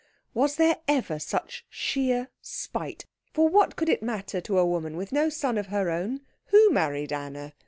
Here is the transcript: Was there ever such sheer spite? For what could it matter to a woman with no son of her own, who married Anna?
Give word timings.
Was 0.33 0.55
there 0.55 0.77
ever 0.87 1.19
such 1.19 1.63
sheer 1.69 2.29
spite? 2.41 3.05
For 3.35 3.47
what 3.49 3.75
could 3.75 3.87
it 3.87 4.01
matter 4.01 4.41
to 4.41 4.57
a 4.57 4.65
woman 4.65 4.97
with 4.97 5.11
no 5.11 5.29
son 5.29 5.59
of 5.59 5.67
her 5.67 5.91
own, 5.91 6.21
who 6.45 6.71
married 6.71 7.13
Anna? 7.13 7.53